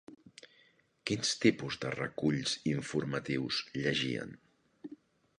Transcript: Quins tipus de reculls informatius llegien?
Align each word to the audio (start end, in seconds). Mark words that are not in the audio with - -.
Quins 1.09 1.33
tipus 1.43 1.75
de 1.83 1.91
reculls 1.95 2.55
informatius 2.71 3.59
llegien? 3.75 4.33